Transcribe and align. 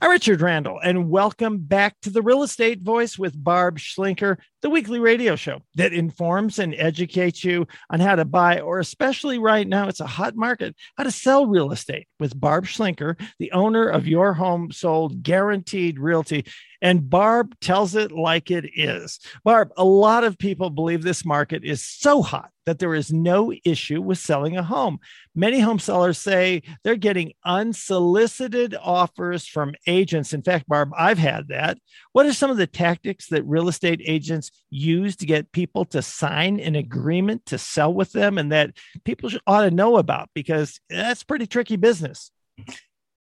I'm 0.00 0.10
Richard 0.10 0.40
Randall, 0.40 0.80
and 0.80 1.08
welcome 1.08 1.58
back 1.58 2.00
to 2.02 2.10
the 2.10 2.20
Real 2.22 2.42
Estate 2.42 2.80
Voice 2.80 3.16
with 3.16 3.42
Barb 3.42 3.78
Schlinker, 3.78 4.38
the 4.60 4.68
weekly 4.70 4.98
radio 4.98 5.36
show 5.36 5.60
that 5.76 5.92
informs 5.92 6.58
and 6.58 6.74
educates 6.74 7.44
you 7.44 7.68
on 7.90 8.00
how 8.00 8.16
to 8.16 8.24
buy, 8.24 8.58
or 8.58 8.80
especially 8.80 9.38
right 9.38 9.68
now, 9.68 9.86
it's 9.86 10.00
a 10.00 10.06
hot 10.06 10.34
market, 10.34 10.74
how 10.96 11.04
to 11.04 11.12
sell 11.12 11.46
real 11.46 11.70
estate 11.70 12.08
with 12.18 12.38
Barb 12.38 12.64
Schlinker, 12.64 13.20
the 13.38 13.52
owner 13.52 13.86
of 13.86 14.08
Your 14.08 14.32
Home 14.34 14.72
Sold 14.72 15.22
Guaranteed 15.22 16.00
Realty. 16.00 16.44
And 16.84 17.08
Barb 17.08 17.58
tells 17.60 17.94
it 17.94 18.12
like 18.12 18.50
it 18.50 18.66
is. 18.76 19.18
Barb, 19.42 19.70
a 19.78 19.84
lot 19.84 20.22
of 20.22 20.36
people 20.36 20.68
believe 20.68 21.02
this 21.02 21.24
market 21.24 21.64
is 21.64 21.82
so 21.82 22.20
hot 22.20 22.50
that 22.66 22.78
there 22.78 22.94
is 22.94 23.10
no 23.10 23.54
issue 23.64 24.02
with 24.02 24.18
selling 24.18 24.58
a 24.58 24.62
home. 24.62 24.98
Many 25.34 25.60
home 25.60 25.78
sellers 25.78 26.18
say 26.18 26.62
they're 26.82 26.96
getting 26.96 27.32
unsolicited 27.42 28.76
offers 28.78 29.46
from 29.46 29.72
agents. 29.86 30.34
In 30.34 30.42
fact, 30.42 30.68
Barb, 30.68 30.90
I've 30.94 31.16
had 31.16 31.48
that. 31.48 31.78
What 32.12 32.26
are 32.26 32.34
some 32.34 32.50
of 32.50 32.58
the 32.58 32.66
tactics 32.66 33.28
that 33.28 33.46
real 33.46 33.68
estate 33.68 34.02
agents 34.04 34.50
use 34.68 35.16
to 35.16 35.26
get 35.26 35.52
people 35.52 35.86
to 35.86 36.02
sign 36.02 36.60
an 36.60 36.74
agreement 36.74 37.46
to 37.46 37.56
sell 37.56 37.94
with 37.94 38.12
them 38.12 38.36
and 38.36 38.52
that 38.52 38.76
people 39.04 39.30
ought 39.46 39.62
to 39.62 39.70
know 39.70 39.96
about 39.96 40.28
because 40.34 40.78
that's 40.90 41.24
pretty 41.24 41.46
tricky 41.46 41.76
business? 41.76 42.30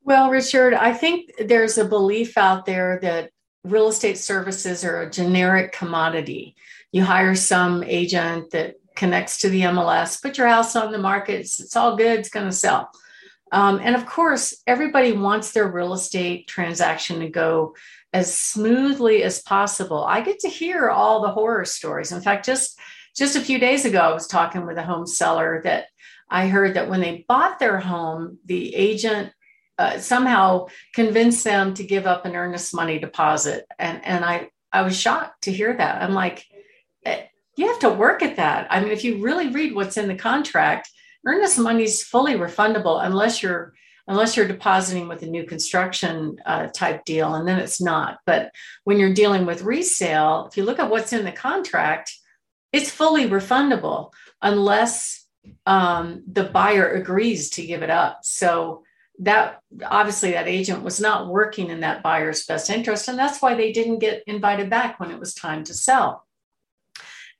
Well, 0.04 0.30
Richard, 0.30 0.74
I 0.74 0.92
think 0.94 1.30
there's 1.38 1.78
a 1.78 1.84
belief 1.84 2.36
out 2.36 2.66
there 2.66 2.98
that 3.02 3.30
real 3.64 3.88
estate 3.88 4.18
services 4.18 4.84
are 4.84 5.02
a 5.02 5.10
generic 5.10 5.72
commodity. 5.72 6.56
You 6.90 7.04
hire 7.04 7.34
some 7.34 7.82
agent 7.84 8.50
that 8.50 8.76
connects 8.96 9.38
to 9.40 9.48
the 9.48 9.62
MLS, 9.62 10.20
put 10.20 10.36
your 10.36 10.48
house 10.48 10.76
on 10.76 10.92
the 10.92 10.98
market, 10.98 11.40
it's, 11.40 11.60
it's 11.60 11.76
all 11.76 11.96
good, 11.96 12.18
it's 12.18 12.28
going 12.28 12.46
to 12.46 12.52
sell. 12.52 12.90
Um, 13.52 13.80
and 13.82 13.94
of 13.94 14.06
course, 14.06 14.62
everybody 14.66 15.12
wants 15.12 15.52
their 15.52 15.68
real 15.68 15.92
estate 15.92 16.48
transaction 16.48 17.20
to 17.20 17.28
go 17.28 17.74
as 18.12 18.36
smoothly 18.36 19.22
as 19.22 19.42
possible. 19.42 20.04
I 20.04 20.22
get 20.22 20.40
to 20.40 20.48
hear 20.48 20.90
all 20.90 21.22
the 21.22 21.30
horror 21.30 21.64
stories. 21.64 22.12
In 22.12 22.20
fact, 22.20 22.46
just 22.46 22.78
just 23.14 23.36
a 23.36 23.40
few 23.40 23.58
days 23.58 23.84
ago, 23.84 24.00
I 24.00 24.14
was 24.14 24.26
talking 24.26 24.66
with 24.66 24.78
a 24.78 24.82
home 24.82 25.06
seller 25.06 25.60
that 25.64 25.86
I 26.30 26.48
heard 26.48 26.74
that 26.74 26.88
when 26.88 27.02
they 27.02 27.26
bought 27.28 27.58
their 27.58 27.78
home, 27.78 28.38
the 28.46 28.74
agent 28.74 29.32
uh, 29.78 29.98
somehow 29.98 30.66
convince 30.94 31.42
them 31.42 31.74
to 31.74 31.84
give 31.84 32.06
up 32.06 32.24
an 32.24 32.36
earnest 32.36 32.74
money 32.74 32.98
deposit. 32.98 33.66
And, 33.78 34.04
and 34.04 34.24
I, 34.24 34.50
I 34.72 34.82
was 34.82 34.98
shocked 34.98 35.44
to 35.44 35.52
hear 35.52 35.76
that. 35.76 36.02
I'm 36.02 36.14
like, 36.14 36.44
eh, 37.04 37.22
you 37.56 37.68
have 37.68 37.80
to 37.80 37.90
work 37.90 38.22
at 38.22 38.36
that. 38.36 38.66
I 38.70 38.80
mean, 38.80 38.90
if 38.90 39.04
you 39.04 39.22
really 39.22 39.48
read 39.48 39.74
what's 39.74 39.96
in 39.96 40.08
the 40.08 40.14
contract, 40.14 40.90
earnest 41.26 41.58
money 41.58 41.84
is 41.84 42.02
fully 42.02 42.34
refundable 42.34 43.04
unless 43.04 43.42
you're 43.42 43.74
unless 44.08 44.36
you're 44.36 44.48
depositing 44.48 45.06
with 45.06 45.22
a 45.22 45.26
new 45.26 45.44
construction 45.44 46.36
uh, 46.44 46.66
type 46.66 47.04
deal, 47.04 47.34
and 47.34 47.46
then 47.46 47.60
it's 47.60 47.80
not. 47.80 48.18
But 48.26 48.50
when 48.82 48.98
you're 48.98 49.14
dealing 49.14 49.46
with 49.46 49.62
resale, 49.62 50.48
if 50.50 50.56
you 50.56 50.64
look 50.64 50.80
at 50.80 50.90
what's 50.90 51.12
in 51.12 51.24
the 51.24 51.30
contract, 51.30 52.12
it's 52.72 52.90
fully 52.90 53.28
refundable 53.28 54.10
unless 54.40 55.24
um, 55.66 56.24
the 56.26 56.44
buyer 56.44 56.90
agrees 56.90 57.50
to 57.50 57.66
give 57.66 57.82
it 57.82 57.90
up. 57.90 58.20
So 58.24 58.82
that 59.22 59.60
obviously 59.86 60.32
that 60.32 60.48
agent 60.48 60.82
was 60.82 61.00
not 61.00 61.28
working 61.28 61.70
in 61.70 61.80
that 61.80 62.02
buyer's 62.02 62.44
best 62.44 62.68
interest 62.68 63.08
and 63.08 63.18
that's 63.18 63.40
why 63.40 63.54
they 63.54 63.72
didn't 63.72 64.00
get 64.00 64.24
invited 64.26 64.68
back 64.68 64.98
when 64.98 65.10
it 65.10 65.18
was 65.18 65.32
time 65.32 65.62
to 65.64 65.74
sell. 65.74 66.26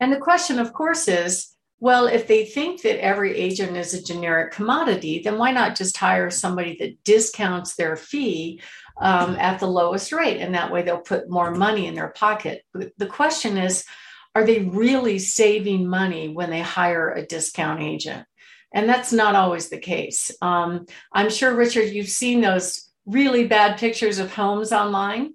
And 0.01 0.13
the 0.13 0.19
question 0.19 0.59
of 0.59 0.73
course 0.73 1.09
is 1.09 1.57
well 1.81 2.07
if 2.07 2.29
they 2.29 2.45
think 2.45 2.83
that 2.83 3.03
every 3.03 3.37
agent 3.37 3.77
is 3.77 3.95
a 3.95 4.03
generic 4.03 4.53
commodity 4.53 5.23
then 5.25 5.39
why 5.39 5.51
not 5.51 5.77
just 5.77 5.97
hire 5.97 6.31
somebody 6.31 6.77
that 6.79 7.03
discounts 7.03 7.75
their 7.75 7.97
fee 7.97 8.63
um, 9.01 9.35
at 9.37 9.59
the 9.59 9.67
lowest 9.67 10.13
rate 10.13 10.41
and 10.41 10.55
that 10.55 10.71
way 10.71 10.83
they'll 10.83 10.99
put 11.01 11.29
more 11.29 11.53
money 11.53 11.87
in 11.89 11.95
their 11.95 12.11
pocket? 12.11 12.65
The 12.73 13.07
question 13.07 13.59
is 13.59 13.85
are 14.35 14.47
they 14.47 14.61
really 14.61 15.19
saving 15.19 15.87
money 15.89 16.29
when 16.29 16.49
they 16.49 16.61
hire 16.61 17.11
a 17.11 17.27
discount 17.27 17.83
agent 17.83 18.25
and 18.75 18.89
that's 18.89 19.13
not 19.13 19.35
always 19.35 19.69
the 19.69 19.79
case. 19.79 20.31
Um, 20.41 20.87
I'm 21.13 21.31
sure, 21.31 21.55
Richard, 21.55 21.91
you've 21.91 22.09
seen 22.09 22.41
those 22.41 22.89
really 23.07 23.47
bad 23.47 23.79
pictures 23.79 24.19
of 24.19 24.33
homes 24.33 24.73
online. 24.73 25.35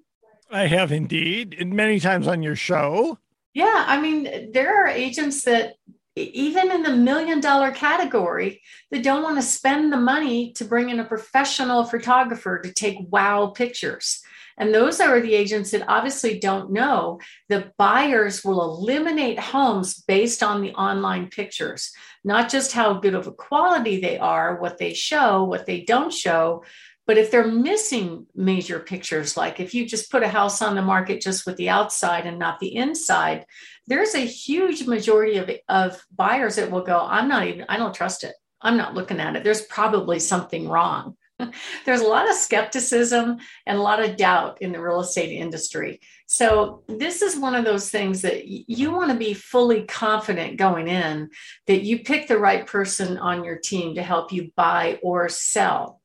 I 0.50 0.68
have 0.68 0.92
indeed, 0.92 1.56
and 1.60 1.74
many 1.74 2.00
times 2.00 2.28
on 2.28 2.42
your 2.42 2.56
show. 2.56 3.18
Yeah, 3.54 3.86
I 3.88 4.00
mean, 4.00 4.52
there 4.52 4.84
are 4.84 4.88
agents 4.88 5.44
that 5.44 5.74
even 6.16 6.72
in 6.72 6.84
the 6.84 6.96
million 6.96 7.40
dollar 7.40 7.72
category 7.72 8.62
that 8.92 9.04
don't 9.04 9.24
want 9.24 9.36
to 9.38 9.42
spend 9.42 9.92
the 9.92 9.98
money 9.98 10.52
to 10.54 10.66
bring 10.66 10.90
in 10.90 11.00
a 11.00 11.06
professional 11.06 11.84
photographer 11.84 12.60
to 12.60 12.74
take 12.74 12.98
wow 13.10 13.48
pictures. 13.48 14.22
And 14.58 14.74
those 14.74 15.00
are 15.00 15.20
the 15.20 15.36
agents 15.36 15.72
that 15.72 15.88
obviously 15.88 16.40
don't 16.40 16.72
know 16.72 17.20
the 17.48 17.72
buyers 17.78 18.44
will 18.44 18.62
eliminate 18.64 19.40
homes 19.40 20.02
based 20.08 20.42
on 20.42 20.62
the 20.62 20.72
online 20.74 21.30
pictures, 21.30 21.92
not 22.28 22.50
just 22.50 22.74
how 22.74 22.94
good 22.94 23.16
of 23.16 23.26
a 23.26 23.32
quality 23.32 24.02
they 24.02 24.18
are, 24.18 24.60
what 24.60 24.78
they 24.78 24.94
show, 24.94 25.46
what 25.46 25.66
they 25.66 25.82
don't 25.82 26.14
show. 26.14 26.66
But 27.06 27.18
if 27.18 27.32
they're 27.32 27.48
missing 27.48 28.28
major 28.36 28.82
pictures, 28.82 29.38
like 29.38 29.62
if 29.62 29.74
you 29.74 29.88
just 29.88 30.12
put 30.12 30.24
a 30.24 30.28
house 30.28 30.62
on 30.62 30.76
the 30.76 30.82
market 30.82 31.22
just 31.22 31.46
with 31.46 31.56
the 31.56 31.70
outside 31.70 32.26
and 32.26 32.38
not 32.38 32.60
the 32.60 32.76
inside, 32.76 33.46
there's 33.88 34.14
a 34.14 34.20
huge 34.20 34.86
majority 34.86 35.38
of, 35.38 35.50
of 35.70 36.06
buyers 36.14 36.58
that 36.58 36.70
will 36.70 36.82
go, 36.82 37.00
I'm 37.00 37.30
not 37.30 37.48
even, 37.48 37.66
I 37.70 37.78
don't 37.78 37.96
trust 37.96 38.26
it. 38.26 38.36
I'm 38.60 38.76
not 38.76 38.94
looking 38.94 39.22
at 39.22 39.38
it. 39.38 39.46
There's 39.46 39.62
probably 39.62 40.20
something 40.20 40.68
wrong. 40.68 41.16
there's 41.86 42.02
a 42.02 42.08
lot 42.08 42.30
of 42.30 42.36
skepticism 42.36 43.38
and 43.66 43.78
a 43.78 43.82
lot 43.82 44.04
of 44.04 44.18
doubt 44.18 44.62
in 44.62 44.72
the 44.72 44.82
real 44.82 45.02
estate 45.02 45.32
industry. 45.32 46.00
So, 46.26 46.84
this 46.88 47.22
is 47.22 47.38
one 47.38 47.56
of 47.56 47.66
those 47.66 47.90
things 47.90 48.22
that 48.24 48.48
you 48.48 48.92
want 48.92 49.12
to 49.12 49.18
be 49.18 49.34
fully 49.34 49.84
confident 49.84 50.58
going 50.58 50.88
in 50.88 51.30
that 51.68 51.84
you 51.84 52.00
pick 52.00 52.28
the 52.28 52.40
right 52.40 52.66
person 52.66 53.18
on 53.18 53.44
your 53.44 53.58
team 53.58 53.96
to 53.96 54.04
help 54.04 54.32
you 54.32 54.52
buy 54.56 55.00
or 55.02 55.30
sell. 55.30 56.02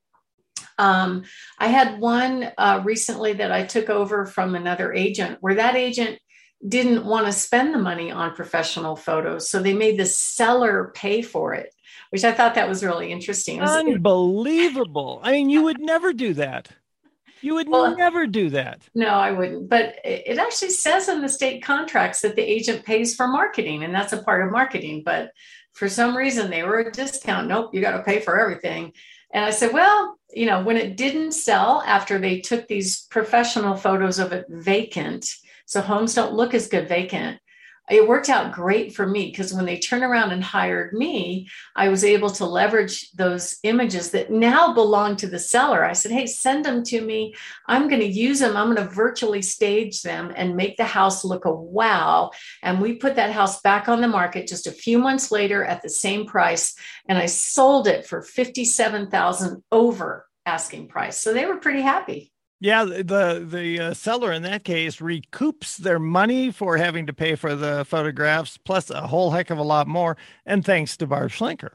Um, 0.79 1.25
I 1.59 1.69
had 1.69 2.01
one 2.01 2.51
uh, 2.59 2.83
recently 2.85 3.35
that 3.35 3.53
I 3.53 3.65
took 3.65 3.91
over 3.91 4.27
from 4.27 4.55
another 4.55 4.93
agent 4.93 5.39
where 5.41 5.55
that 5.57 5.77
agent 5.77 6.19
didn't 6.67 7.05
want 7.05 7.27
to 7.27 7.33
spend 7.33 7.75
the 7.75 7.79
money 7.79 8.11
on 8.11 8.35
professional 8.35 8.95
photos. 8.95 9.51
So 9.51 9.61
they 9.61 9.75
made 9.75 9.99
the 9.99 10.07
seller 10.07 10.93
pay 10.95 11.23
for 11.23 11.55
it 11.55 11.75
which 12.13 12.25
I 12.25 12.33
thought 12.33 12.55
that 12.57 12.69
was 12.69 12.85
really 12.85 13.11
interesting. 13.11 13.59
Was, 13.59 13.71
Unbelievable. 13.71 15.19
I 15.23 15.33
mean, 15.33 15.49
you 15.49 15.63
would 15.63 15.81
never 15.81 16.13
do 16.13 16.35
that. 16.35 16.69
You 17.41 17.55
would 17.55 17.71
well, 17.71 17.97
never 17.97 18.27
do 18.27 18.51
that. 18.51 18.83
No, 18.95 19.09
I 19.09 19.33
wouldn't. 19.33 19.71
But 19.71 19.97
it 20.05 20.39
actually 20.39 20.71
says 20.71 21.09
in 21.09 21.23
the 21.23 21.29
state 21.29 21.65
contracts 21.65 22.21
that 22.21 22.37
the 22.37 22.43
agent 22.43 22.85
pays 22.85 23.15
for 23.17 23.27
marketing, 23.27 23.83
and 23.83 23.95
that's 23.95 24.13
a 24.13 24.23
part 24.23 24.45
of 24.45 24.53
marketing. 24.53 25.05
But 25.07 25.31
for 25.73 25.89
some 25.89 26.15
reason, 26.15 26.51
they 26.51 26.63
were 26.65 26.81
a 26.81 26.93
discount. 26.93 27.49
Nope, 27.49 27.75
you 27.75 27.81
got 27.81 27.97
to 27.97 28.03
pay 28.03 28.21
for 28.21 28.39
everything. 28.39 28.93
And 29.33 29.43
I 29.43 29.51
said, 29.51 29.73
well, 29.73 30.19
you 30.35 30.45
know, 30.45 30.63
when 30.63 30.77
it 30.77 30.99
didn't 30.99 31.33
sell 31.33 31.83
after 31.87 32.19
they 32.19 32.41
took 32.41 32.69
these 32.69 33.07
professional 33.07 33.75
photos 33.75 34.19
of 34.19 34.33
it 34.33 34.45
vacant, 34.51 35.35
so 35.65 35.81
homes 35.81 36.15
don't 36.15 36.35
look 36.35 36.53
as 36.53 36.69
good 36.69 36.89
vacant 36.89 37.41
it 37.91 38.07
worked 38.07 38.29
out 38.29 38.53
great 38.53 38.95
for 38.95 39.07
me 39.07 39.27
because 39.27 39.53
when 39.53 39.65
they 39.65 39.79
turned 39.79 40.05
around 40.05 40.31
and 40.31 40.43
hired 40.43 40.93
me, 40.93 41.49
I 41.75 41.89
was 41.89 42.05
able 42.05 42.31
to 42.31 42.47
leverage 42.47 43.11
those 43.13 43.59
images 43.65 44.13
that 44.13 44.31
now 44.31 44.73
belong 44.73 45.17
to 45.17 45.27
the 45.27 45.39
seller. 45.39 45.85
I 45.85 45.93
said, 45.93 46.13
Hey, 46.13 46.27
send 46.27 46.65
them 46.65 46.85
to 46.85 47.01
me. 47.01 47.35
I'm 47.67 47.89
going 47.89 48.01
to 48.01 48.07
use 48.07 48.39
them. 48.39 48.57
I'm 48.57 48.73
going 48.73 48.87
to 48.87 48.95
virtually 48.95 49.43
stage 49.43 50.03
them 50.03 50.33
and 50.35 50.57
make 50.57 50.77
the 50.77 50.85
house 50.85 51.25
look 51.25 51.45
a 51.45 51.53
wow. 51.53 52.31
And 52.63 52.81
we 52.81 52.95
put 52.95 53.17
that 53.17 53.33
house 53.33 53.61
back 53.61 53.89
on 53.89 54.01
the 54.01 54.09
market 54.09 54.47
just 54.47 54.67
a 54.67 54.73
few 54.73 54.99
months 54.99 55.33
later 55.33 55.65
at 55.65 55.83
the 55.83 55.91
same 55.91 56.27
price. 56.27 56.75
And 57.09 57.19
I 57.19 57.27
sold 57.27 57.89
it 57.89 58.07
for 58.07 58.23
57,000 58.23 59.63
over 59.73 60.27
asking 60.47 60.89
price. 60.89 61.17
So 61.19 61.35
they 61.35 61.47
were 61.47 61.57
pretty 61.57 61.83
happy. 61.83 62.32
Yeah, 62.63 62.85
the 62.85 63.45
the 63.45 63.81
uh, 63.81 63.95
seller 63.95 64.31
in 64.31 64.43
that 64.43 64.63
case 64.63 64.99
recoups 64.99 65.79
their 65.79 65.99
money 65.99 66.53
for 66.53 66.77
having 66.77 67.09
to 67.09 67.13
pay 67.13 67.35
for 67.35 67.57
the 67.57 67.85
photographs, 67.85 68.57
plus 68.57 68.89
a 68.89 69.09
whole 69.09 69.33
heck 69.33 69.51
of 69.51 69.59
a 69.59 69.65
lot 69.65 69.89
more. 69.89 70.17
And 70.47 70.65
thanks 70.65 70.97
to 70.99 71.09
Barb 71.09 71.33
Schlinker. 71.33 71.73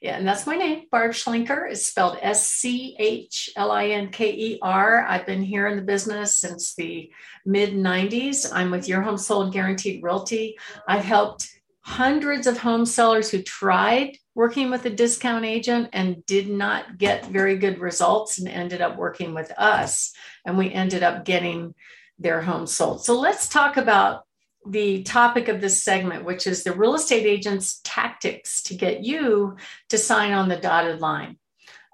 Yeah, 0.00 0.16
and 0.16 0.24
that's 0.24 0.46
my 0.46 0.54
name, 0.54 0.84
Barb 0.92 1.14
Schlinker. 1.14 1.68
It's 1.68 1.86
spelled 1.86 2.18
S 2.22 2.48
C 2.48 2.94
H 2.96 3.50
L 3.56 3.72
I 3.72 3.86
N 3.86 4.10
K 4.10 4.30
E 4.30 4.58
R. 4.62 5.04
I've 5.04 5.26
been 5.26 5.42
here 5.42 5.66
in 5.66 5.74
the 5.74 5.82
business 5.82 6.32
since 6.32 6.76
the 6.76 7.10
mid 7.44 7.72
90s. 7.72 8.48
I'm 8.52 8.70
with 8.70 8.86
Your 8.86 9.02
Home 9.02 9.18
Sold 9.18 9.52
Guaranteed 9.52 10.00
Realty. 10.00 10.56
I've 10.86 11.04
helped 11.04 11.50
hundreds 11.80 12.46
of 12.46 12.56
home 12.56 12.86
sellers 12.86 13.32
who 13.32 13.42
tried 13.42 14.16
working 14.34 14.70
with 14.70 14.84
a 14.84 14.90
discount 14.90 15.44
agent 15.44 15.88
and 15.92 16.24
did 16.26 16.48
not 16.48 16.98
get 16.98 17.26
very 17.26 17.56
good 17.56 17.78
results 17.78 18.38
and 18.38 18.48
ended 18.48 18.80
up 18.80 18.96
working 18.96 19.34
with 19.34 19.52
us. 19.56 20.12
And 20.44 20.58
we 20.58 20.72
ended 20.72 21.02
up 21.02 21.24
getting 21.24 21.74
their 22.18 22.40
home 22.40 22.66
sold. 22.66 23.04
So 23.04 23.18
let's 23.18 23.48
talk 23.48 23.76
about 23.76 24.24
the 24.66 25.02
topic 25.02 25.48
of 25.48 25.60
this 25.60 25.82
segment, 25.82 26.24
which 26.24 26.46
is 26.46 26.64
the 26.64 26.72
real 26.72 26.94
estate 26.94 27.26
agent's 27.26 27.80
tactics 27.84 28.62
to 28.62 28.74
get 28.74 29.04
you 29.04 29.56
to 29.90 29.98
sign 29.98 30.32
on 30.32 30.48
the 30.48 30.56
dotted 30.56 31.00
line. 31.00 31.38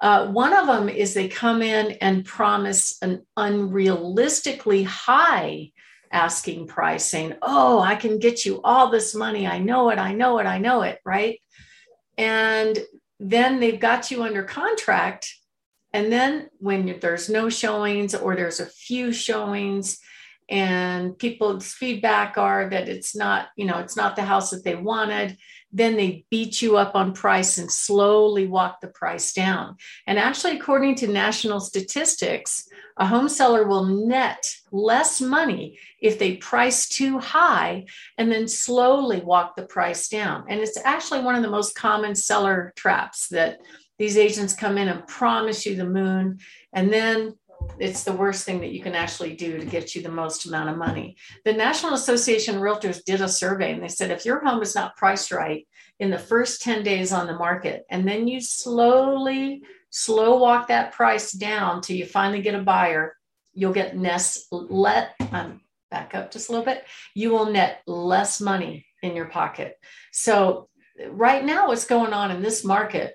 Uh, 0.01 0.29
one 0.29 0.55
of 0.55 0.67
them 0.67 0.89
is 0.89 1.13
they 1.13 1.29
come 1.29 1.61
in 1.61 1.93
and 2.01 2.25
promise 2.25 2.97
an 3.03 3.27
unrealistically 3.37 4.85
high 4.85 5.71
asking 6.13 6.67
price, 6.67 7.05
saying, 7.05 7.35
Oh, 7.43 7.81
I 7.81 7.95
can 7.97 8.19
get 8.19 8.45
you 8.45 8.61
all 8.65 8.91
this 8.91 9.15
money. 9.15 9.47
I 9.47 9.59
know 9.59 9.91
it. 9.91 9.99
I 9.99 10.15
know 10.15 10.39
it. 10.39 10.47
I 10.47 10.59
know 10.59 10.83
it. 10.83 10.99
Right. 11.05 11.41
And 12.20 12.78
then 13.19 13.61
they've 13.61 13.81
got 13.81 14.11
you 14.11 14.22
under 14.22 14.43
contract. 14.43 15.34
And 15.94 16.12
then 16.12 16.50
when 16.58 17.00
there's 17.00 17.31
no 17.31 17.49
showings 17.49 18.14
or 18.14 18.37
there's 18.37 18.61
a 18.61 18.67
few 18.67 19.11
showings, 19.11 19.99
and 20.50 21.17
people's 21.17 21.73
feedback 21.73 22.37
are 22.37 22.69
that 22.69 22.88
it's 22.88 23.14
not, 23.14 23.49
you 23.56 23.64
know, 23.64 23.79
it's 23.79 23.97
not 23.97 24.17
the 24.17 24.23
house 24.23 24.50
that 24.50 24.64
they 24.64 24.75
wanted, 24.75 25.38
then 25.73 25.97
they 25.97 26.25
beat 26.29 26.61
you 26.61 26.76
up 26.76 26.97
on 26.97 27.12
price 27.12 27.56
and 27.58 27.70
slowly 27.70 28.49
walk 28.49 28.81
the 28.81 28.88
price 28.88 29.32
down. 29.32 29.76
And 30.08 30.19
actually, 30.19 30.56
according 30.56 30.97
to 30.97 31.06
national 31.06 31.61
statistics, 31.61 32.69
a 32.97 33.06
home 33.06 33.29
seller 33.29 33.67
will 33.67 33.85
net 33.85 34.44
less 34.73 35.20
money 35.20 35.79
if 36.00 36.19
they 36.19 36.37
price 36.37 36.88
too 36.88 37.20
high 37.20 37.87
and 38.19 38.31
then 38.31 38.49
slowly 38.49 39.20
walk 39.20 39.55
the 39.55 39.67
price 39.67 40.08
down. 40.08 40.44
And 40.49 40.61
it's 40.61 40.79
actually 40.85 41.20
one 41.20 41.37
of 41.37 41.43
the 41.43 41.50
most 41.50 41.76
common 41.76 42.17
seller 42.17 42.73
traps 42.75 43.29
that 43.29 43.61
these 44.00 44.17
agents 44.17 44.55
come 44.55 44.79
in 44.79 44.88
and 44.88 45.06
promise 45.06 45.64
you 45.64 45.76
the 45.76 45.87
moon 45.87 46.41
and 46.73 46.93
then 46.93 47.37
it's 47.78 48.05
the 48.05 48.12
worst 48.12 48.44
thing 48.44 48.61
that 48.61 48.72
you 48.72 48.82
can 48.82 48.94
actually 48.94 49.34
do 49.34 49.58
to 49.58 49.64
get 49.64 49.94
you 49.94 50.02
the 50.02 50.11
most 50.11 50.46
amount 50.46 50.69
of 50.69 50.76
money. 50.76 51.17
The 51.44 51.52
National 51.52 51.94
Association 51.94 52.56
of 52.56 52.62
Realtors 52.62 53.05
did 53.05 53.20
a 53.20 53.28
survey 53.28 53.72
and 53.72 53.82
they 53.82 53.88
said 53.88 54.11
if 54.11 54.25
your 54.25 54.44
home 54.44 54.62
is 54.62 54.75
not 54.75 54.96
priced 54.96 55.31
right 55.31 55.67
in 55.99 56.11
the 56.11 56.19
first 56.19 56.62
10 56.62 56.82
days 56.82 57.12
on 57.12 57.26
the 57.26 57.34
market, 57.34 57.84
and 57.90 58.08
then 58.08 58.26
you 58.26 58.40
slowly, 58.40 59.62
slow 59.90 60.38
walk 60.38 60.69
that 60.69 60.93
price 60.93 61.32
down 61.32 61.82
till 61.82 61.96
you 61.96 62.06
finally 62.06 62.40
get 62.40 62.55
a 62.55 62.62
buyer, 62.62 63.17
you'll 63.52 63.72
get 63.72 63.96
nest 63.96 64.46
let 64.50 65.11
um, 65.32 65.61
back 65.90 66.14
up 66.14 66.31
just 66.31 66.49
a 66.49 66.52
little 66.52 66.64
bit, 66.64 66.84
you 67.14 67.31
will 67.31 67.50
net 67.50 67.82
less 67.87 68.40
money 68.40 68.87
in 69.02 69.14
your 69.14 69.26
pocket. 69.26 69.78
So 70.12 70.69
right 71.08 71.44
now, 71.44 71.69
what's 71.69 71.87
going 71.87 72.12
on 72.12 72.31
in 72.31 72.43
this 72.43 72.64
market 72.64 73.14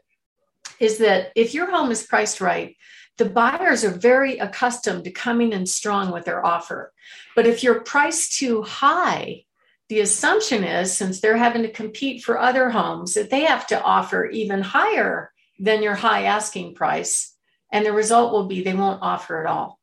is 0.79 0.99
that 0.99 1.31
if 1.35 1.53
your 1.53 1.71
home 1.71 1.91
is 1.91 2.05
priced 2.05 2.41
right, 2.41 2.75
the 3.17 3.25
buyers 3.25 3.83
are 3.83 3.91
very 3.91 4.37
accustomed 4.37 5.05
to 5.05 5.11
coming 5.11 5.53
in 5.53 5.65
strong 5.65 6.11
with 6.11 6.25
their 6.25 6.45
offer. 6.45 6.93
But 7.35 7.47
if 7.47 7.63
you're 7.63 7.81
priced 7.81 8.33
too 8.33 8.61
high, 8.61 9.45
the 9.87 10.01
assumption 10.01 10.63
is 10.63 10.95
since 10.95 11.19
they're 11.19 11.37
having 11.37 11.61
to 11.61 11.71
compete 11.71 12.23
for 12.23 12.39
other 12.39 12.69
homes, 12.69 13.13
that 13.13 13.29
they 13.29 13.43
have 13.43 13.67
to 13.67 13.81
offer 13.81 14.25
even 14.25 14.61
higher 14.61 15.31
than 15.59 15.83
your 15.83 15.95
high 15.95 16.23
asking 16.23 16.75
price. 16.75 17.33
And 17.71 17.85
the 17.85 17.93
result 17.93 18.31
will 18.31 18.47
be 18.47 18.63
they 18.63 18.73
won't 18.73 19.01
offer 19.01 19.41
at 19.41 19.51
all. 19.51 19.79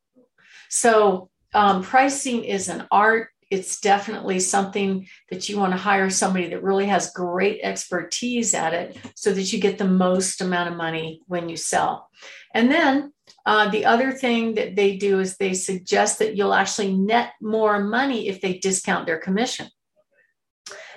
So, 0.69 1.31
um, 1.55 1.83
pricing 1.83 2.45
is 2.45 2.69
an 2.69 2.87
art. 2.91 3.29
It's 3.51 3.81
definitely 3.81 4.41
something 4.41 5.07
that 5.31 5.49
you 5.49 5.59
want 5.59 5.75
to 5.75 5.79
hire 5.79 6.09
somebody 6.09 6.49
that 6.49 6.63
really 6.63 6.87
has 6.87 7.13
great 7.13 7.61
expertise 7.63 8.55
at 8.55 8.73
it 8.73 8.97
so 9.15 9.33
that 9.33 9.53
you 9.53 9.61
get 9.61 9.77
the 9.77 9.85
most 9.85 10.41
amount 10.41 10.71
of 10.71 10.77
money 10.77 11.21
when 11.27 11.51
you 11.51 11.57
sell. 11.59 12.09
And 12.55 12.71
then 12.71 13.13
uh, 13.45 13.69
the 13.71 13.85
other 13.85 14.13
thing 14.13 14.55
that 14.55 14.77
they 14.77 14.97
do 14.97 15.21
is 15.21 15.37
they 15.37 15.55
suggest 15.55 16.19
that 16.19 16.37
you'll 16.37 16.55
actually 16.55 16.97
net 16.97 17.33
more 17.41 17.81
money 17.81 18.29
if 18.29 18.41
they 18.41 18.59
discount 18.59 19.07
their 19.07 19.19
commission. 19.19 19.67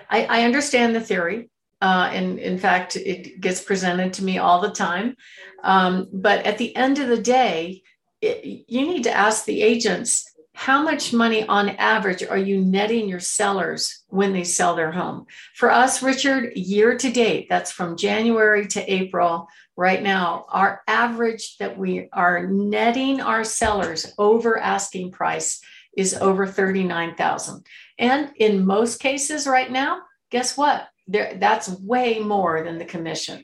I, 0.09 0.25
I 0.25 0.43
understand 0.43 0.95
the 0.95 1.01
theory. 1.01 1.49
Uh, 1.81 2.09
and 2.13 2.39
in 2.39 2.57
fact, 2.57 2.95
it 2.95 3.41
gets 3.41 3.61
presented 3.61 4.13
to 4.13 4.23
me 4.23 4.37
all 4.37 4.61
the 4.61 4.71
time. 4.71 5.15
Um, 5.63 6.07
but 6.13 6.45
at 6.45 6.57
the 6.57 6.75
end 6.75 6.99
of 6.99 7.09
the 7.09 7.21
day, 7.21 7.83
it, 8.21 8.65
you 8.67 8.87
need 8.87 9.03
to 9.03 9.11
ask 9.11 9.45
the 9.45 9.61
agents 9.61 10.31
how 10.55 10.81
much 10.81 11.11
money 11.11 11.45
on 11.45 11.69
average 11.69 12.23
are 12.23 12.37
you 12.37 12.61
netting 12.61 13.09
your 13.09 13.19
sellers 13.19 14.03
when 14.07 14.31
they 14.31 14.45
sell 14.45 14.73
their 14.73 14.91
home? 14.91 15.25
For 15.53 15.69
us, 15.69 16.01
Richard, 16.01 16.53
year 16.55 16.97
to 16.97 17.11
date, 17.11 17.47
that's 17.49 17.73
from 17.73 17.97
January 17.97 18.65
to 18.67 18.91
April, 18.91 19.47
right 19.75 20.01
now, 20.01 20.45
our 20.49 20.81
average 20.87 21.57
that 21.57 21.77
we 21.77 22.07
are 22.13 22.47
netting 22.47 23.19
our 23.19 23.43
sellers 23.43 24.13
over 24.17 24.57
asking 24.57 25.11
price 25.11 25.59
is 25.97 26.13
over 26.13 26.47
39,000. 26.47 27.65
And 27.99 28.31
in 28.37 28.65
most 28.65 29.01
cases 29.01 29.47
right 29.47 29.69
now, 29.69 30.03
guess 30.31 30.57
what? 30.57 30.87
There, 31.07 31.37
that's 31.37 31.69
way 31.69 32.19
more 32.19 32.63
than 32.63 32.77
the 32.77 32.85
commission. 32.85 33.43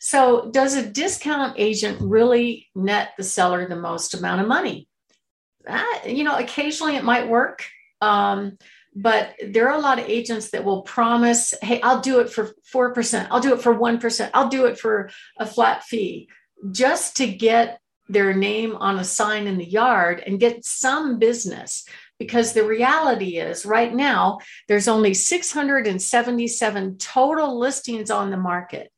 So, 0.00 0.50
does 0.50 0.74
a 0.74 0.86
discount 0.86 1.54
agent 1.58 1.98
really 2.00 2.68
net 2.74 3.10
the 3.16 3.22
seller 3.22 3.68
the 3.68 3.76
most 3.76 4.14
amount 4.14 4.40
of 4.40 4.48
money? 4.48 4.88
That, 5.64 6.04
you 6.06 6.24
know, 6.24 6.36
occasionally 6.36 6.96
it 6.96 7.04
might 7.04 7.28
work. 7.28 7.64
Um, 8.00 8.58
but 8.94 9.34
there 9.46 9.68
are 9.68 9.78
a 9.78 9.82
lot 9.82 9.98
of 9.98 10.08
agents 10.08 10.50
that 10.50 10.64
will 10.64 10.82
promise, 10.82 11.54
hey, 11.62 11.80
I'll 11.80 12.00
do 12.00 12.20
it 12.20 12.30
for 12.30 12.50
4%, 12.72 13.28
I'll 13.30 13.40
do 13.40 13.54
it 13.54 13.62
for 13.62 13.74
1%, 13.74 14.30
I'll 14.34 14.48
do 14.48 14.66
it 14.66 14.78
for 14.78 15.10
a 15.38 15.46
flat 15.46 15.84
fee, 15.84 16.28
just 16.72 17.16
to 17.18 17.28
get 17.28 17.80
their 18.08 18.34
name 18.34 18.74
on 18.74 18.98
a 18.98 19.04
sign 19.04 19.46
in 19.46 19.58
the 19.58 19.64
yard 19.64 20.22
and 20.26 20.40
get 20.40 20.64
some 20.64 21.18
business. 21.18 21.84
Because 22.18 22.52
the 22.52 22.64
reality 22.64 23.38
is, 23.38 23.64
right 23.64 23.94
now, 23.94 24.40
there's 24.68 24.88
only 24.88 25.14
677 25.14 26.98
total 26.98 27.58
listings 27.58 28.10
on 28.10 28.30
the 28.30 28.36
market. 28.36 28.92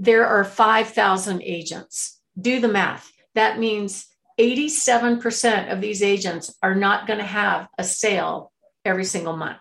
There 0.00 0.26
are 0.26 0.42
5,000 0.42 1.42
agents. 1.42 2.20
Do 2.40 2.58
the 2.60 2.68
math. 2.68 3.12
That 3.34 3.60
means 3.60 4.06
87% 4.38 5.72
of 5.72 5.80
these 5.80 6.02
agents 6.02 6.54
are 6.62 6.74
not 6.74 7.06
going 7.06 7.18
to 7.18 7.24
have 7.24 7.68
a 7.78 7.84
sale 7.84 8.52
every 8.84 9.04
single 9.04 9.36
month 9.36 9.60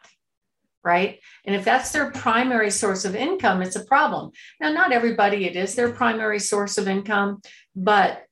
right? 0.85 1.19
And 1.45 1.55
if 1.55 1.65
that's 1.65 1.91
their 1.91 2.11
primary 2.11 2.69
source 2.69 3.05
of 3.05 3.15
income, 3.15 3.63
it's 3.63 3.75
a 3.75 3.83
problem. 3.83 4.31
Now, 4.61 4.71
not 4.71 4.91
everybody 4.91 5.45
it 5.45 5.55
is 5.55 5.73
their 5.73 5.91
primary 5.91 6.39
source 6.39 6.77
of 6.77 6.87
income, 6.87 7.41
but 7.75 8.23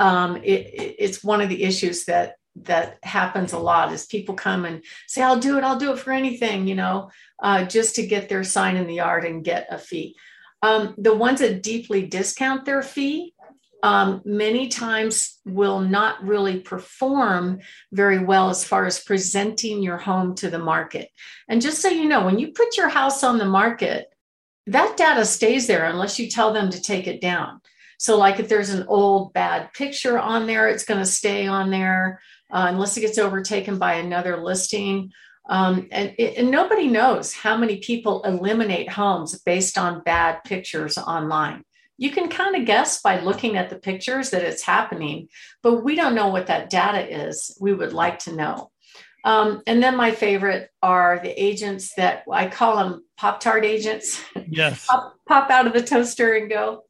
um, 0.00 0.36
it, 0.38 0.96
it's 0.98 1.22
one 1.22 1.40
of 1.40 1.48
the 1.48 1.62
issues 1.62 2.04
that 2.06 2.34
that 2.62 2.98
happens 3.04 3.52
a 3.52 3.58
lot 3.58 3.92
is 3.92 4.06
people 4.06 4.34
come 4.34 4.64
and 4.64 4.82
say, 5.06 5.22
"I'll 5.22 5.38
do 5.38 5.56
it, 5.56 5.64
I'll 5.64 5.78
do 5.78 5.92
it 5.92 6.00
for 6.00 6.10
anything," 6.10 6.66
you 6.66 6.74
know, 6.74 7.10
uh, 7.40 7.64
just 7.64 7.94
to 7.94 8.06
get 8.06 8.28
their 8.28 8.42
sign 8.42 8.76
in 8.76 8.88
the 8.88 8.94
yard 8.94 9.24
and 9.24 9.44
get 9.44 9.68
a 9.70 9.78
fee. 9.78 10.16
Um, 10.62 10.94
the 10.98 11.14
ones 11.14 11.38
that 11.38 11.62
deeply 11.62 12.06
discount 12.06 12.64
their 12.64 12.82
fee 12.82 13.34
um, 13.82 14.22
many 14.24 14.68
times 14.68 15.38
will 15.44 15.80
not 15.80 16.24
really 16.24 16.60
perform 16.60 17.60
very 17.92 18.18
well 18.18 18.50
as 18.50 18.64
far 18.64 18.86
as 18.86 19.02
presenting 19.02 19.82
your 19.82 19.96
home 19.96 20.34
to 20.36 20.50
the 20.50 20.58
market. 20.58 21.10
And 21.48 21.62
just 21.62 21.80
so 21.80 21.88
you 21.88 22.06
know, 22.06 22.24
when 22.24 22.38
you 22.38 22.52
put 22.52 22.76
your 22.76 22.88
house 22.88 23.24
on 23.24 23.38
the 23.38 23.44
market, 23.44 24.06
that 24.66 24.96
data 24.96 25.24
stays 25.24 25.66
there 25.66 25.86
unless 25.86 26.18
you 26.18 26.28
tell 26.28 26.52
them 26.52 26.70
to 26.70 26.80
take 26.80 27.06
it 27.06 27.20
down. 27.20 27.60
So, 27.98 28.16
like 28.16 28.40
if 28.40 28.48
there's 28.48 28.70
an 28.70 28.86
old 28.88 29.32
bad 29.32 29.72
picture 29.74 30.18
on 30.18 30.46
there, 30.46 30.68
it's 30.68 30.84
going 30.84 31.00
to 31.00 31.06
stay 31.06 31.46
on 31.46 31.70
there 31.70 32.20
uh, 32.50 32.66
unless 32.68 32.96
it 32.96 33.00
gets 33.00 33.18
overtaken 33.18 33.78
by 33.78 33.94
another 33.94 34.42
listing. 34.42 35.12
Um, 35.48 35.88
and, 35.90 36.14
and 36.18 36.50
nobody 36.50 36.86
knows 36.86 37.32
how 37.32 37.56
many 37.56 37.78
people 37.78 38.22
eliminate 38.22 38.90
homes 38.90 39.38
based 39.40 39.76
on 39.76 40.02
bad 40.02 40.44
pictures 40.44 40.96
online 40.96 41.64
you 42.00 42.10
can 42.10 42.30
kind 42.30 42.56
of 42.56 42.64
guess 42.64 43.02
by 43.02 43.20
looking 43.20 43.58
at 43.58 43.68
the 43.68 43.76
pictures 43.76 44.30
that 44.30 44.42
it's 44.42 44.62
happening, 44.62 45.28
but 45.62 45.84
we 45.84 45.94
don't 45.94 46.14
know 46.14 46.28
what 46.28 46.46
that 46.46 46.70
data 46.70 47.26
is. 47.26 47.54
We 47.60 47.74
would 47.74 47.92
like 47.92 48.20
to 48.20 48.32
know. 48.32 48.70
Um, 49.22 49.60
and 49.66 49.82
then 49.82 49.98
my 49.98 50.12
favorite 50.12 50.70
are 50.82 51.20
the 51.22 51.30
agents 51.30 51.94
that 51.96 52.24
I 52.32 52.48
call 52.48 52.76
them 52.76 53.04
Pop 53.18 53.38
Tart 53.38 53.66
agents. 53.66 54.24
Yes. 54.48 54.86
pop, 54.90 55.14
pop 55.28 55.50
out 55.50 55.66
of 55.66 55.74
the 55.74 55.82
toaster 55.82 56.32
and 56.32 56.48
go. 56.48 56.84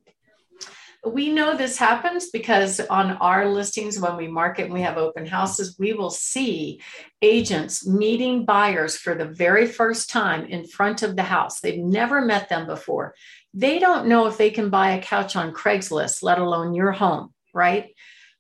We 1.05 1.33
know 1.33 1.57
this 1.57 1.79
happens 1.79 2.31
because 2.31 2.79
on 2.79 3.13
our 3.13 3.49
listings, 3.49 3.99
when 3.99 4.17
we 4.17 4.29
market 4.29 4.67
and 4.67 4.75
we 4.75 4.83
have 4.83 4.99
open 4.99 5.27
houses, 5.27 5.77
we 5.79 5.93
will 5.93 6.11
see 6.11 6.83
agents 7.23 7.87
meeting 7.87 8.45
buyers 8.45 8.97
for 8.97 9.15
the 9.15 9.25
very 9.25 9.67
first 9.67 10.11
time 10.11 10.45
in 10.45 10.67
front 10.67 11.03
of 11.03 11.17
the 11.17 11.23
house. 11.23 11.61
They've 11.61 11.83
never 11.83 12.21
met 12.21 12.51
them 12.51 12.67
before 12.67 13.15
they 13.55 13.79
don't 13.79 14.07
know 14.07 14.27
if 14.27 14.39
they 14.39 14.51
can 14.51 14.71
buy 14.71 14.93
a 14.93 15.03
couch 15.03 15.37
on 15.37 15.53
Craigslist, 15.53 16.23
let 16.23 16.39
alone 16.39 16.75
your 16.75 16.93
home, 16.93 17.33
right? 17.53 17.95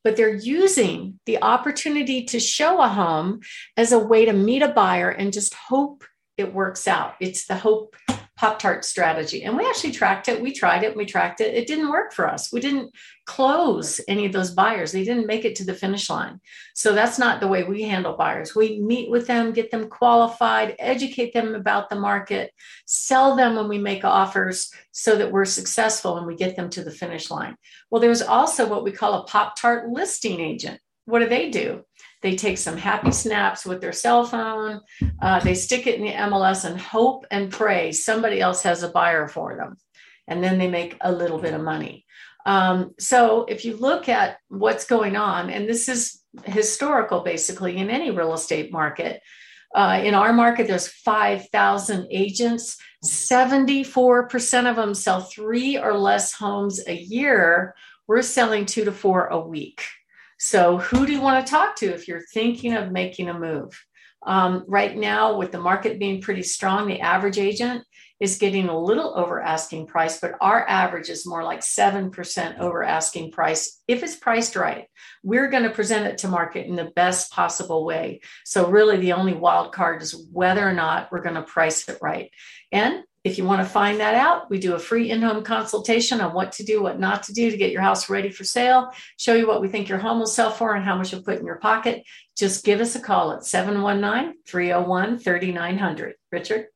But 0.05 0.17
they're 0.17 0.35
using 0.35 1.21
the 1.27 1.43
opportunity 1.43 2.25
to 2.27 2.41
show 2.41 2.81
a 2.81 2.89
home 2.89 3.41
as 3.77 3.93
a 3.93 3.99
way 3.99 4.25
to 4.25 4.33
meet 4.33 4.63
a 4.63 4.69
buyer 4.69 5.11
and 5.11 5.33
just 5.33 5.55
hope 5.55 6.05
it 6.39 6.55
works 6.55 6.89
out. 6.89 7.15
It's 7.21 7.47
the 7.47 7.57
hope 7.57 7.97
Pop 8.41 8.59
Tart 8.59 8.87
strategy. 8.87 9.45
And 9.45 9.55
we 9.55 9.67
actually 9.67 9.93
tracked 9.93 10.27
it. 10.27 10.41
We 10.41 10.51
tried 10.51 10.83
it. 10.83 10.97
We 10.97 11.05
tracked 11.05 11.43
it. 11.43 11.55
It 11.55 11.67
didn't 11.67 11.91
work 11.91 12.15
for 12.15 12.27
us. 12.27 12.51
We 12.51 12.59
didn't 12.59 12.91
close 13.27 14.01
any 14.09 14.25
of 14.25 14.33
those 14.33 14.53
buyers. 14.53 14.93
They 14.93 15.05
didn't 15.05 15.27
make 15.27 15.45
it 15.45 15.57
to 15.57 15.65
the 15.67 15.75
finish 15.75 16.09
line. 16.09 16.41
So 16.75 16.95
that's 16.95 17.19
not 17.19 17.41
the 17.41 17.49
way 17.49 17.65
we 17.65 17.83
handle 17.83 18.17
buyers. 18.17 18.55
We 18.55 18.81
meet 18.81 19.11
with 19.11 19.27
them, 19.27 19.53
get 19.53 19.71
them 19.71 19.91
qualified, 19.91 20.75
educate 20.79 21.35
them 21.35 21.55
about 21.55 21.91
the 21.91 22.01
market, 22.01 22.55
sell 22.87 23.37
them 23.37 23.57
when 23.57 23.69
we 23.69 23.77
make 23.77 24.07
offers 24.07 24.73
so 24.91 25.17
that 25.17 25.31
we're 25.31 25.45
successful 25.45 26.17
and 26.17 26.27
we 26.27 26.35
get 26.35 26.57
them 26.57 26.71
to 26.71 26.83
the 26.83 26.91
finish 26.91 27.31
line. 27.31 27.57
Well, 27.91 28.01
there's 28.01 28.23
also 28.23 28.67
what 28.67 28.85
we 28.85 28.91
call 28.91 29.21
a 29.21 29.25
Pop 29.25 29.55
Tart 29.61 29.91
listing 29.91 30.41
agent. 30.41 30.81
What 31.05 31.19
do 31.19 31.29
they 31.29 31.51
do? 31.51 31.85
They 32.23 32.37
take 32.37 32.59
some 32.59 32.77
happy 32.77 33.13
snaps 33.13 33.65
with 33.65 33.81
their 33.81 33.93
cell 33.93 34.25
phone. 34.25 34.81
Uh, 35.23 35.41
they 35.41 35.55
stick 35.55 35.87
it 35.87 35.99
in 35.99 36.05
the 36.05 36.13
MLS 36.13 36.65
and 36.65 36.79
hope 36.79 37.27
and 37.31 37.51
pray 37.51 37.93
somebody 37.93 38.41
else 38.41 38.63
has 38.63 38.83
a 38.83 38.89
buyer 38.89 39.27
for 39.27 39.57
them. 39.57 39.77
And 40.29 40.45
then 40.45 40.59
they 40.59 40.69
make 40.69 40.97
a 41.01 41.11
little 41.11 41.39
bit 41.39 41.55
of 41.55 41.63
money. 41.63 42.05
Um, 42.47 42.95
so 42.99 43.45
if 43.45 43.65
you 43.65 43.77
look 43.77 44.09
at 44.09 44.39
what's 44.49 44.87
going 44.87 45.17
on, 45.17 45.51
and 45.51 45.69
this 45.69 45.89
is 45.89 46.23
historical 46.45 47.21
basically 47.21 47.77
in 47.77 47.91
any 47.91 48.11
real 48.11 48.35
estate 48.35 48.73
market, 48.73 49.23
uh, 49.75 50.01
in 50.03 50.15
our 50.15 50.33
market, 50.33 50.67
there's 50.67 50.89
5,000 50.89 52.09
agents. 52.11 52.77
74% 53.05 54.69
of 54.71 54.77
them 54.77 54.95
sell 54.95 55.21
three 55.21 55.79
or 55.79 55.97
less 55.97 56.33
homes 56.33 56.81
a 56.87 56.95
year. 56.95 57.75
We're 58.07 58.23
selling 58.23 58.67
two 58.67 58.85
to 58.85 58.93
four 58.93 59.27
a 59.27 59.41
week. 59.41 59.85
So, 60.43 60.79
who 60.79 61.05
do 61.05 61.13
you 61.13 61.21
want 61.21 61.47
to 61.47 61.51
talk 61.51 61.77
to 61.77 61.93
if 61.93 62.09
you're 62.09 62.25
thinking 62.33 62.73
of 62.73 62.91
making 62.91 63.29
a 63.29 63.39
move? 63.39 63.79
Um, 64.25 64.65
right 64.67 64.97
now, 64.97 65.37
with 65.37 65.53
the 65.53 65.61
market 65.61 65.99
being 65.99 66.23
pretty 66.23 66.43
strong, 66.43 66.89
the 66.89 67.01
average 67.01 67.37
agent 67.37 67.85
is 68.21 68.39
getting 68.39 68.71
a 68.71 68.79
little 68.79 69.19
over 69.19 69.43
asking 69.43 69.87
price, 69.87 70.19
but 70.19 70.33
our 70.41 70.67
average 70.67 71.11
is 71.11 71.27
more 71.27 71.45
like 71.45 71.61
7% 71.61 72.59
over 72.59 72.83
asking 72.83 73.33
price 73.33 73.83
if 73.87 74.03
it's 74.03 74.17
priced 74.17 74.57
right. 74.57 74.87
We're 75.23 75.51
going 75.51 75.65
to 75.65 75.71
present 75.71 76.07
it 76.07 76.17
to 76.19 76.29
market 76.29 76.67
in 76.67 76.75
the 76.75 76.91
best 76.97 77.31
possible 77.33 77.85
way. 77.85 78.23
So, 78.47 78.71
really, 78.71 78.97
the 78.97 79.13
only 79.13 79.35
wild 79.35 79.73
card 79.73 80.01
is 80.01 80.27
whether 80.33 80.67
or 80.67 80.73
not 80.73 81.13
we're 81.13 81.23
going 81.23 81.35
to 81.35 81.43
price 81.43 81.87
it 81.87 81.99
right. 82.01 82.31
And 82.73 83.05
if 83.23 83.37
you 83.37 83.45
want 83.45 83.61
to 83.61 83.69
find 83.69 84.01
that 84.01 84.15
out, 84.15 84.49
we 84.49 84.59
do 84.59 84.75
a 84.75 84.79
free 84.79 85.11
in 85.11 85.21
home 85.21 85.45
consultation 85.45 86.21
on 86.21 86.33
what 86.33 86.53
to 86.53 86.65
do, 86.65 86.83
what 86.83 86.99
not 86.99 87.25
to 87.25 87.33
do 87.35 87.51
to 87.51 87.57
get 87.57 87.71
your 87.71 87.83
house 87.83 88.09
ready 88.09 88.31
for 88.31 88.45
sale, 88.45 88.93
show 89.19 89.35
you 89.35 89.47
what 89.47 89.61
we 89.61 89.69
think 89.69 89.89
your 89.89 89.99
home 89.99 90.19
will 90.19 90.27
sell 90.27 90.51
for 90.51 90.75
and 90.75 90.85
how 90.85 90.97
much 90.97 91.13
you'll 91.13 91.23
put 91.23 91.39
in 91.39 91.45
your 91.45 91.57
pocket. 91.57 92.03
Just 92.37 92.65
give 92.65 92.81
us 92.81 92.97
a 92.97 93.01
call 93.01 93.33
at 93.33 93.45
719 93.45 94.37
301 94.47 95.19
3900. 95.19 96.15
Richard? 96.33 96.67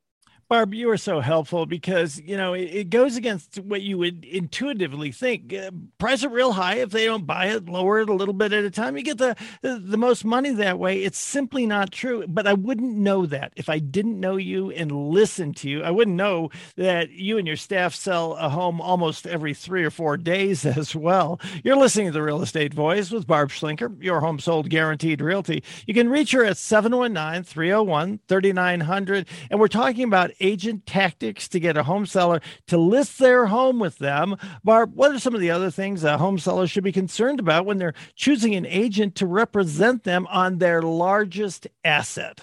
Barb, 0.49 0.75
you 0.75 0.91
are 0.91 0.97
so 0.97 1.21
helpful 1.21 1.67
because 1.67 2.21
you 2.21 2.37
know 2.37 2.53
it, 2.53 2.65
it 2.65 2.91
goes 2.91 3.17
against 3.17 3.59
what 3.61 3.83
you 3.83 3.99
would 3.99 4.25
intuitively 4.25 5.11
think. 5.11 5.53
Uh, 5.53 5.71
price 5.99 6.23
it 6.23 6.31
real 6.31 6.53
high 6.53 6.77
if 6.77 6.91
they 6.91 7.07
don't 7.07 7.27
buy 7.27 7.47
it, 7.47 7.67
lower 7.67 8.01
it 8.01 8.09
a 8.09 8.15
little 8.15 8.35
bit 8.35 8.53
at 8.53 8.65
a 8.65 8.71
time. 8.71 8.97
You 8.97 9.03
get 9.03 9.19
the, 9.19 9.37
the 9.63 9.79
the 9.79 9.97
most 9.97 10.25
money 10.25 10.51
that 10.53 10.79
way. 10.79 11.03
It's 11.03 11.19
simply 11.19 11.67
not 11.67 11.91
true. 11.93 12.25
But 12.29 12.47
I 12.47 12.55
wouldn't 12.55 12.97
know 12.97 13.27
that 13.27 13.53
if 13.57 13.69
I 13.69 13.79
didn't 13.79 14.21
know 14.21 14.37
you 14.37 14.71
and 14.71 14.93
listen 14.93 15.55
to 15.55 15.71
you. 15.71 15.83
I 15.83 15.91
wouldn't 15.91 16.17
know 16.17 16.51
that 16.77 17.11
you 17.11 17.39
and 17.39 17.47
your 17.47 17.57
staff 17.57 17.95
sell 17.95 18.35
a 18.35 18.49
home 18.49 18.81
almost 18.81 19.27
every 19.27 19.55
three 19.55 19.85
or 19.85 19.91
four 19.91 20.17
days 20.17 20.67
as 20.67 20.95
well. 20.95 21.41
You're 21.63 21.77
listening 21.77 22.07
to 22.07 22.13
the 22.13 22.23
Real 22.23 22.43
Estate 22.43 22.75
Voice 22.75 23.11
with 23.11 23.27
Barb 23.27 23.51
Schlinker, 23.51 24.03
your 24.03 24.21
home 24.21 24.39
sold 24.39 24.69
guaranteed 24.69 25.21
realty. 25.21 25.63
You 25.87 25.95
can 25.95 26.09
reach 26.09 26.33
her 26.33 26.45
at 26.45 26.57
719 26.57 27.45
301 27.45 28.21
3900. 28.29 29.29
And 29.51 29.61
we're 29.61 29.69
talking 29.69 30.05
about 30.05 30.31
agent 30.41 30.87
tactics 30.87 31.49
to 31.49 31.61
get 31.61 31.77
a 31.77 31.83
home 31.83 32.07
seller 32.07 32.41
to 32.67 32.79
list 32.79 33.19
their 33.19 33.47
home 33.47 33.79
with 33.79 33.99
them. 33.99 34.37
Barb, 34.63 34.95
what 34.95 35.13
are 35.13 35.19
some 35.19 35.35
of 35.35 35.41
the 35.41 35.51
other 35.51 35.71
things 35.71 36.05
a 36.05 36.19
home 36.19 36.39
seller 36.39 36.67
should 36.67 36.85
be 36.85 36.93
concerned 36.93 37.41
about 37.41 37.67
when 37.67 37.79
they're 37.79 37.95
choosing 38.15 38.55
an 38.55 38.67
agent 38.67 39.15
to 39.17 39.27
represent 39.27 40.05
them 40.05 40.27
on 40.29 40.59
their 40.59 40.83
largest 40.83 41.67
asset? 41.85 42.41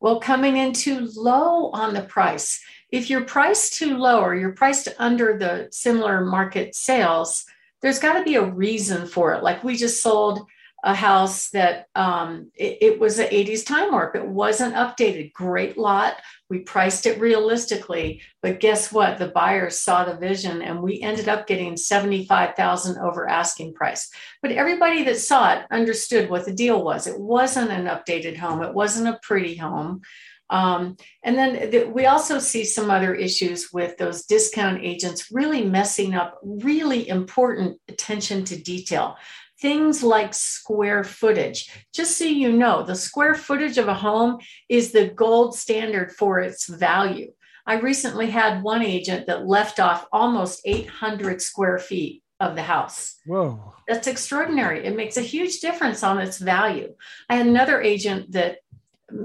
Well, 0.00 0.20
coming 0.20 0.56
in 0.56 0.72
too 0.72 1.08
low 1.16 1.70
on 1.70 1.94
the 1.94 2.02
price. 2.02 2.60
If 2.90 3.10
you're 3.10 3.24
priced 3.24 3.74
too 3.74 3.96
low 3.96 4.20
or 4.20 4.34
you're 4.34 4.52
priced 4.52 4.88
under 4.98 5.38
the 5.38 5.68
similar 5.70 6.24
market 6.24 6.74
sales, 6.74 7.46
there's 7.80 7.98
got 7.98 8.18
to 8.18 8.24
be 8.24 8.36
a 8.36 8.44
reason 8.44 9.06
for 9.06 9.34
it. 9.34 9.42
Like 9.42 9.64
we 9.64 9.76
just 9.76 10.02
sold 10.02 10.46
a 10.84 10.94
house 10.94 11.48
that 11.50 11.86
um, 11.94 12.50
it, 12.54 12.78
it, 12.82 13.00
was 13.00 13.18
an 13.18 13.28
80s 13.28 13.64
time 13.64 13.90
warp. 13.90 14.14
It 14.14 14.26
wasn't 14.26 14.74
updated. 14.74 15.32
Great 15.32 15.78
lot. 15.78 16.16
We 16.50 16.58
priced 16.58 17.06
it 17.06 17.18
realistically, 17.18 18.20
but 18.42 18.60
guess 18.60 18.92
what? 18.92 19.16
The 19.16 19.28
buyers 19.28 19.78
saw 19.78 20.04
the 20.04 20.16
vision, 20.16 20.60
and 20.60 20.82
we 20.82 21.00
ended 21.00 21.26
up 21.26 21.46
getting 21.46 21.78
75,000 21.78 22.98
over 22.98 23.26
asking 23.26 23.72
price. 23.72 24.10
But 24.42 24.52
everybody 24.52 25.02
that 25.04 25.16
saw 25.16 25.54
it 25.54 25.64
understood 25.70 26.28
what 26.28 26.44
the 26.44 26.52
deal 26.52 26.84
was. 26.84 27.06
It 27.06 27.18
wasn't 27.18 27.70
an 27.70 27.86
updated 27.86 28.36
home. 28.36 28.62
It 28.62 28.74
wasn't 28.74 29.08
a 29.08 29.18
pretty 29.22 29.56
home. 29.56 30.02
Um, 30.50 30.98
and 31.22 31.38
then 31.38 31.70
the, 31.70 31.84
we 31.84 32.04
also 32.04 32.38
see 32.38 32.64
some 32.64 32.90
other 32.90 33.14
issues 33.14 33.72
with 33.72 33.96
those 33.96 34.26
discount 34.26 34.84
agents 34.84 35.32
really 35.32 35.64
messing 35.64 36.14
up 36.14 36.38
really 36.42 37.08
important 37.08 37.80
attention 37.88 38.44
to 38.44 38.62
detail 38.62 39.16
things 39.64 40.02
like 40.02 40.34
square 40.34 41.02
footage. 41.02 41.70
Just 41.94 42.18
so 42.18 42.26
you 42.26 42.52
know, 42.52 42.82
the 42.82 42.94
square 42.94 43.34
footage 43.34 43.78
of 43.78 43.88
a 43.88 43.94
home 43.94 44.38
is 44.68 44.92
the 44.92 45.06
gold 45.06 45.56
standard 45.56 46.12
for 46.12 46.38
its 46.38 46.66
value. 46.66 47.32
I 47.64 47.80
recently 47.80 48.28
had 48.28 48.62
one 48.62 48.82
agent 48.82 49.26
that 49.26 49.46
left 49.46 49.80
off 49.80 50.06
almost 50.12 50.60
800 50.66 51.40
square 51.40 51.78
feet 51.78 52.22
of 52.40 52.56
the 52.56 52.62
house. 52.62 53.16
Whoa. 53.24 53.72
That's 53.88 54.06
extraordinary. 54.06 54.84
It 54.84 54.96
makes 54.96 55.16
a 55.16 55.22
huge 55.22 55.60
difference 55.60 56.02
on 56.02 56.18
its 56.18 56.36
value. 56.36 56.94
I 57.30 57.36
had 57.36 57.46
another 57.46 57.80
agent 57.80 58.32
that 58.32 58.58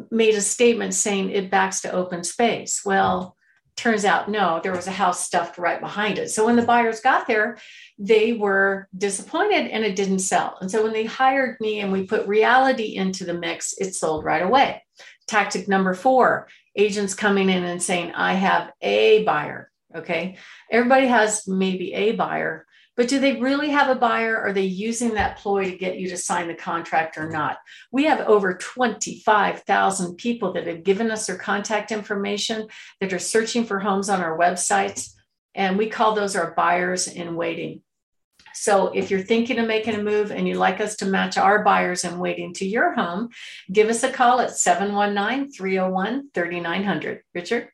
made 0.10 0.36
a 0.36 0.41
statement 0.41 0.93
saying 0.93 1.31
it 1.31 1.51
backs 1.51 1.81
to 1.81 1.91
open 1.91 2.24
space. 2.24 2.86
Well, 2.86 3.36
turns 3.79 4.03
out 4.03 4.29
no, 4.29 4.59
there 4.62 4.75
was 4.75 4.88
a 4.88 4.91
house 4.91 5.25
stuffed 5.25 5.57
right 5.57 5.79
behind 5.79 6.17
it. 6.17 6.29
So 6.29 6.45
when 6.45 6.57
the 6.57 6.63
buyers 6.63 7.00
got 7.00 7.27
there, 7.27 7.57
they 7.98 8.33
were 8.33 8.89
disappointed 8.98 9.67
and 9.67 9.86
it 9.86 9.95
didn't 9.95 10.19
sell. 10.19 10.57
And 10.59 10.69
so 10.69 10.83
when 10.83 10.91
they 10.91 11.05
hired 11.05 11.59
me 11.62 11.79
and 11.79 11.91
we 11.91 12.05
put 12.05 12.27
reality 12.27 12.95
into 12.95 13.24
the 13.24 13.33
mix, 13.33 13.74
it 13.77 13.95
sold 13.95 14.25
right 14.25 14.41
away. 14.41 14.83
Tactic 15.27 15.69
number 15.69 15.93
four 15.93 16.50
agents 16.75 17.13
coming 17.13 17.50
in 17.50 17.63
and 17.63 17.81
saying, 17.81 18.12
I 18.12 18.33
have 18.33 18.71
a 18.81 19.24
buyer. 19.24 19.71
Okay. 19.95 20.38
Everybody 20.69 21.07
has 21.07 21.48
maybe 21.48 21.93
a 21.93 22.12
buyer, 22.12 22.65
but 23.00 23.08
do 23.08 23.18
they 23.18 23.39
really 23.39 23.70
have 23.70 23.88
a 23.88 23.98
buyer? 23.98 24.38
Are 24.38 24.51
they 24.51 24.65
using 24.65 25.13
that 25.13 25.38
ploy 25.38 25.63
to 25.63 25.77
get 25.77 26.00
you 26.00 26.10
to 26.10 26.18
sign 26.18 26.50
the 26.50 26.53
contract 26.53 27.18
or 27.18 27.29
not? 27.29 27.60
We 27.94 28.03
have 28.03 28.27
over 28.27 28.56
25,000 28.56 30.18
people 30.18 30.51
that 30.51 30.68
have 30.68 30.84
given 30.84 31.10
us 31.10 31.25
their 31.25 31.38
contact 31.38 31.94
information 31.94 32.68
that 33.00 33.13
are 33.13 33.18
searching 33.18 33.63
for 33.63 33.79
homes 33.79 34.10
on 34.10 34.20
our 34.20 34.38
websites. 34.38 35.13
And 35.56 35.77
we 35.77 35.88
call 35.88 36.13
those 36.13 36.36
our 36.36 36.53
buyers 36.56 37.08
in 37.08 37.38
waiting. 37.38 37.84
So 38.53 38.88
if 38.88 39.10
you're 39.10 39.22
thinking 39.22 39.60
of 39.60 39.68
making 39.68 39.96
a 39.96 40.03
move 40.03 40.34
and 40.34 40.46
you'd 40.46 40.58
like 40.58 40.82
us 40.82 40.98
to 40.98 41.06
match 41.06 41.38
our 41.38 41.63
buyers 41.63 42.03
in 42.03 42.20
waiting 42.20 42.53
to 42.56 42.68
your 42.68 42.96
home, 42.96 43.29
give 43.72 43.88
us 43.88 44.03
a 44.03 44.12
call 44.12 44.41
at 44.41 44.58
719 44.58 45.53
301 45.53 46.32
3900. 46.34 47.22
Richard? 47.34 47.70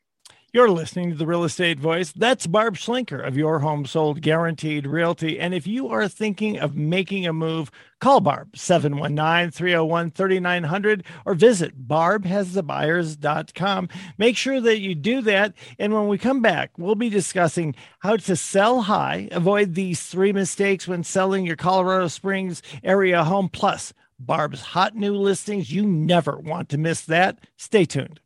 You're 0.56 0.70
listening 0.70 1.10
to 1.10 1.16
the 1.16 1.26
Real 1.26 1.44
Estate 1.44 1.78
Voice. 1.78 2.12
That's 2.12 2.46
Barb 2.46 2.76
Schlinker 2.76 3.22
of 3.22 3.36
Your 3.36 3.58
Home 3.58 3.84
Sold 3.84 4.22
Guaranteed 4.22 4.86
Realty. 4.86 5.38
And 5.38 5.52
if 5.52 5.66
you 5.66 5.88
are 5.88 6.08
thinking 6.08 6.58
of 6.58 6.74
making 6.74 7.26
a 7.26 7.34
move, 7.34 7.70
call 8.00 8.20
Barb 8.20 8.56
719 8.56 9.50
301 9.50 10.12
3900 10.12 11.04
or 11.26 11.34
visit 11.34 11.86
barbhasthebuyers.com. 11.86 13.88
Make 14.16 14.38
sure 14.38 14.62
that 14.62 14.80
you 14.80 14.94
do 14.94 15.20
that. 15.20 15.52
And 15.78 15.92
when 15.92 16.08
we 16.08 16.16
come 16.16 16.40
back, 16.40 16.70
we'll 16.78 16.94
be 16.94 17.10
discussing 17.10 17.74
how 17.98 18.16
to 18.16 18.34
sell 18.34 18.80
high, 18.80 19.28
avoid 19.32 19.74
these 19.74 20.04
three 20.04 20.32
mistakes 20.32 20.88
when 20.88 21.04
selling 21.04 21.44
your 21.44 21.56
Colorado 21.56 22.08
Springs 22.08 22.62
area 22.82 23.24
home, 23.24 23.50
plus 23.50 23.92
Barb's 24.18 24.62
hot 24.62 24.96
new 24.96 25.16
listings. 25.16 25.70
You 25.70 25.84
never 25.84 26.38
want 26.38 26.70
to 26.70 26.78
miss 26.78 27.02
that. 27.02 27.40
Stay 27.58 27.84
tuned. 27.84 28.20